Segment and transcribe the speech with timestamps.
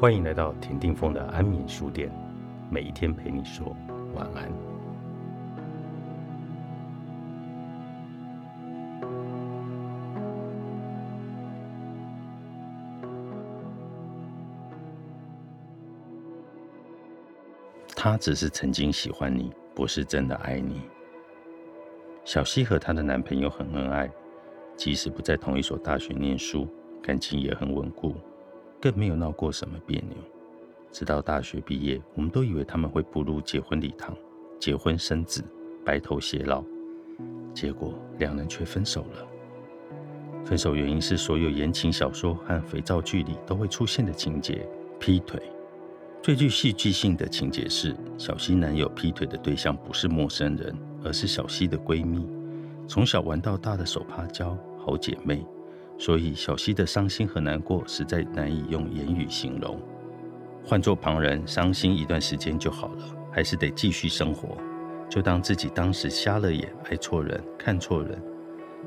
[0.00, 2.10] 欢迎来到田定峰的安眠书店，
[2.70, 3.76] 每一天陪你说
[4.14, 4.50] 晚安。
[17.94, 20.80] 他只是曾经喜欢你，不是真的爱你。
[22.24, 24.10] 小西和她的男朋友很恩爱，
[24.78, 26.66] 即使不在同一所大学念书，
[27.02, 28.14] 感情也很稳固。
[28.80, 30.16] 更没有闹过什么别扭，
[30.90, 34.16] 直到大学毕业，我们都以为他们会步入结婚礼堂，
[34.58, 35.44] 结婚生子，
[35.84, 36.64] 白头偕老。
[37.52, 39.26] 结果两人却分手了。
[40.44, 44.66] 分手原因是所有言情小说和肥皂剧里都会出现的情节——
[44.98, 45.42] 劈腿。
[46.22, 50.74] 最具戏剧性的情节是，小西男友劈腿的对象不是陌生人，
[51.04, 52.26] 而是小西的闺蜜，
[52.86, 55.44] 从小玩到大的手帕交，好姐妹。
[56.00, 59.78] 所以，小溪的伤心和难过实在难以用言语形容。
[60.64, 64.56] 换做旁人，伤心一段时间就好了，还是得继续生活，
[65.10, 68.18] 就当自己当时瞎了眼，爱错人，看错人。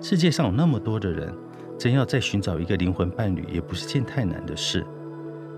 [0.02, 1.32] 世界上有那么多的人，
[1.78, 4.84] 真要再寻找一个灵魂伴侣，也不是件太难的事。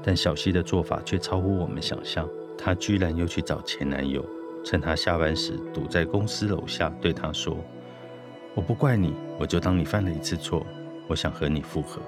[0.03, 4.25] 但小溪的做法却超乎我们想象，她居然又去找前男友，
[4.61, 7.55] 趁他下班时堵在公司楼下，对他说
[8.53, 10.67] ：“我不怪你，我就当你犯了一次错。”
[11.07, 12.01] 我想和你复合。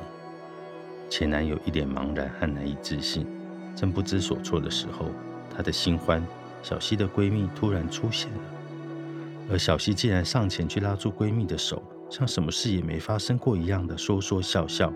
[1.10, 3.26] 前男友一脸茫然和难以置信，
[3.76, 5.06] 正不知所措的时候，
[5.56, 6.26] 他的新欢
[6.62, 8.40] 小西的闺蜜突然出现了，
[9.52, 14.92] 而小西竟然上前去拉住闺蜜的手，像什么事也没发生过一样的说说笑笑。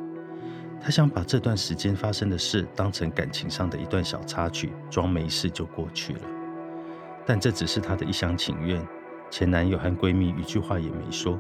[0.82, 6.22] 她想把这段时间发生的事当成感情上的一段小插曲，装没事就过去了。
[7.26, 8.86] 但这只是她的一厢情愿。
[9.30, 11.40] 前男友和闺蜜一句话也没说，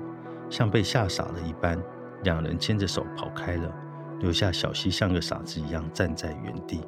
[0.49, 1.77] 像被吓傻了一般。
[2.23, 3.73] 两人牵着手跑开了，
[4.19, 6.81] 留下小西像个傻子一样站在原地。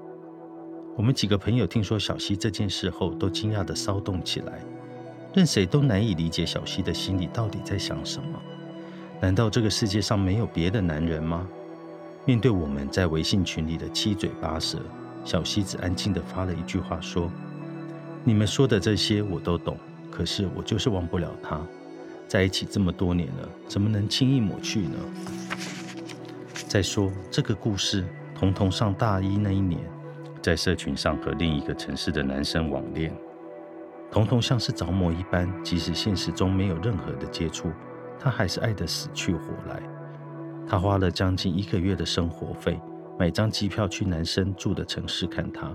[0.96, 4.63] 我们几个朋友听说小西这件事后，都惊讶地骚动起来，
[5.34, 8.40] 任谁都难以理解小西的心里到底在想什么。
[9.19, 11.47] 难道这个世界上没有别的男人吗？
[12.25, 14.78] 面对我们在微信群里的七嘴八舌，
[15.25, 17.31] 小西只安静地发了一句话说
[18.24, 19.78] ：“你们说的这些我都懂，
[20.12, 21.59] 可是我就是忘不了他。”
[22.33, 24.97] 在一起这么多年了，怎么能轻易抹去呢？
[26.67, 29.79] 再说这个故事，彤彤上大一那一年，
[30.41, 33.16] 在社群上和另一个城市的男生网恋，
[34.09, 37.71] 彤彤像是着魔一般，即使现实中没有任何的接触，
[38.19, 39.79] 她还是爱得死去活来。
[40.67, 42.81] 她花了将近一个月的生活费，
[43.19, 45.71] 买张机票去男生住的城市看他。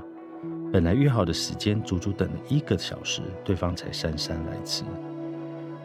[0.73, 4.83] 本来约好的时间，足足等了一个小时，对方才姗姗来迟。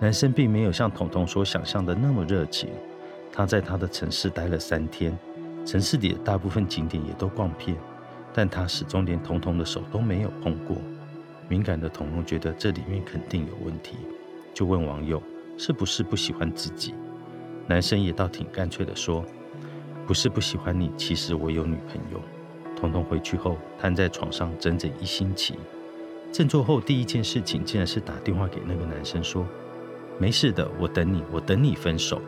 [0.04, 2.70] 男生并没有像彤彤所想象的那么热情。
[3.32, 5.18] 他在他的城市待了三天，
[5.66, 7.78] 城市里的大部分景点也都逛遍，
[8.34, 10.76] 但他始终连彤彤的手都没有碰过。
[11.48, 13.96] 敏感的彤彤觉得这里面肯定有问题，
[14.54, 15.24] 就问网友
[15.58, 16.94] 是不是不喜欢自己。
[17.66, 19.24] 男生也倒挺干脆的说
[20.06, 22.22] ：“不是不喜欢你，其实我有女朋友。”
[22.76, 25.56] 彤彤回去后瘫在床上整整一星期，
[26.30, 29.48] 振作后第一件事情竟然是打电话给那个男生说。
[30.20, 32.22] 没事的，我等你，我等你分手。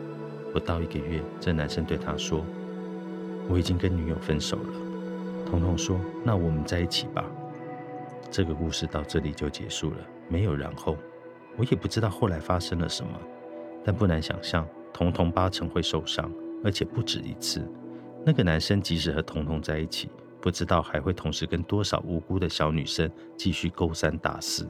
[0.52, 2.44] 不到一个月，这男生对她说
[3.48, 4.72] ：“我已经跟女友分手了。”
[5.44, 7.24] 彤彤说：“那我们在一起吧。”
[8.30, 9.96] 这个故事到这里就结束了，
[10.28, 10.96] 没有然后。
[11.56, 13.18] 我也不知道后来发生了什么，
[13.84, 16.30] 但不难想象，彤彤八成会受伤，
[16.64, 17.66] 而且不止一次。
[18.24, 20.10] 那个男生即使和彤彤在一起，
[20.40, 24.68] 不知道还会同时跟多少无辜的小女生继续勾三搭四。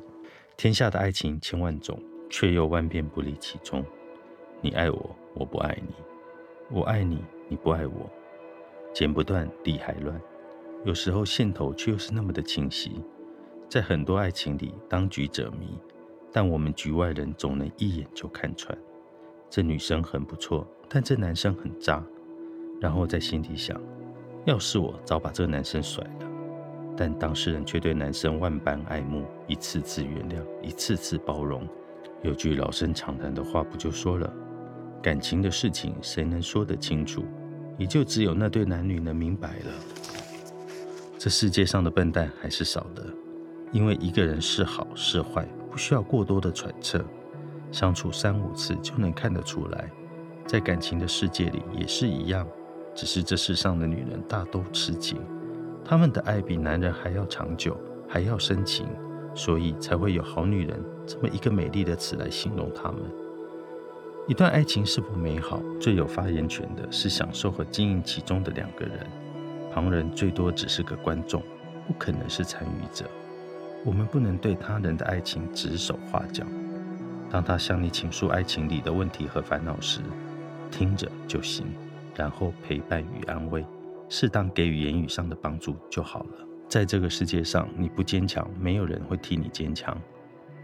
[0.56, 2.00] 天下的爱情千万种。
[2.28, 3.84] 却又万变不离其宗。
[4.60, 5.92] 你爱我，我不爱你；
[6.70, 8.10] 我爱你，你不爱我。
[8.92, 10.20] 剪不断，理还乱。
[10.84, 13.02] 有时候线头却又是那么的清晰。
[13.68, 15.78] 在很多爱情里，当局者迷，
[16.32, 18.76] 但我们局外人总能一眼就看穿。
[19.50, 22.04] 这女生很不错，但这男生很渣。
[22.80, 23.80] 然后在心底想：
[24.44, 26.30] 要是我，早把这个男生甩了。
[26.96, 31.66] 但当事人却对男生万般爱慕，一次次原谅，一次次包容。
[32.22, 34.32] 有句老生常谈的话，不就说了，
[35.02, 37.24] 感情的事情谁能说得清楚？
[37.78, 39.72] 也就只有那对男女能明白了。
[41.18, 43.04] 这世界上的笨蛋还是少的，
[43.70, 47.04] 因为一个人是好是坏，不需要过多的揣测，
[47.70, 49.90] 相处三五次就能看得出来。
[50.46, 52.46] 在感情的世界里也是一样，
[52.94, 55.18] 只是这世上的女人大都痴情，
[55.84, 57.76] 她们的爱比男人还要长久，
[58.08, 58.86] 还要深情。
[59.36, 63.00] 所以才会有“好女人”这么一个美丽的词来形容她们。
[64.26, 69.06] 一段爱情是否美好，最有发言权的是享受和经营其中的两个人，
[69.72, 71.40] 旁人最多只是个观众。
[71.86, 73.04] 不可能是参与者。
[73.84, 76.44] 我们不能对他人的爱情指手画脚。
[77.30, 80.00] 当他向你倾诉爱情里的问题和烦恼时，
[80.68, 81.64] 听着就行，
[82.16, 83.64] 然后陪伴与安慰，
[84.08, 86.45] 适当给予言语上的帮助就好了。
[86.68, 89.96] 在这个世界上，你不坚强，没有人会替你坚强。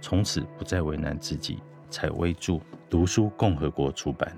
[0.00, 1.58] 从此不再为难自己。
[1.90, 2.58] 采薇著
[2.88, 4.34] 读书共和国出版。